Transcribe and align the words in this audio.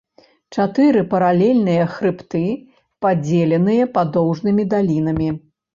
Чатыры 0.55 1.03
паралельныя 1.11 1.83
хрыбты, 1.97 2.43
падзеленыя 3.07 3.83
падоўжнымі 4.01 4.63
далінамі. 4.75 5.29